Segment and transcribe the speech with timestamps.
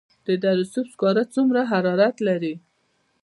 [0.25, 2.53] د دره صوف سکاره څومره حرارت لري؟